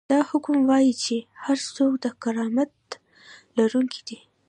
دا 0.11 0.19
حکم 0.31 0.55
وايي 0.69 0.93
چې 1.03 1.15
هر 1.43 1.57
څوک 1.75 1.93
د 2.03 2.05
کرامت 2.21 2.73
لرونکی 3.57 4.01
دی. 4.07 4.19